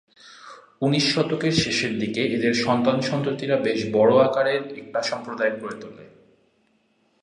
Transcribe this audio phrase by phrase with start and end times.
[0.81, 6.05] উনিশ শতকের শেষের দিকে এদের সন্তান-সন্ততিরা বেশ বড় আকারের একটা সম্প্রদায় গড়ে তোলে।